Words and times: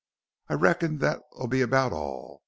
I 0.49 0.55
reckon 0.55 0.97
that'll 0.97 1.45
be 1.47 1.61
about 1.61 1.93
all. 1.93 2.39